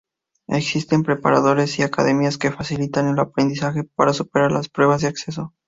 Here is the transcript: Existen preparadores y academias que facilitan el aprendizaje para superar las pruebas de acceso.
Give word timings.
Existen 0.47 1.03
preparadores 1.03 1.77
y 1.77 1.83
academias 1.83 2.39
que 2.39 2.51
facilitan 2.51 3.07
el 3.07 3.19
aprendizaje 3.19 3.83
para 3.83 4.13
superar 4.13 4.51
las 4.51 4.67
pruebas 4.67 5.01
de 5.03 5.09
acceso. 5.09 5.53